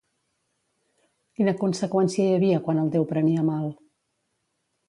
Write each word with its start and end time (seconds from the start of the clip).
Quina 1.39 1.53
conseqüència 1.59 2.25
hi 2.31 2.39
havia 2.39 2.63
quan 2.69 2.83
el 2.85 2.93
déu 2.97 3.09
prenia 3.15 3.47
mal? 3.55 3.73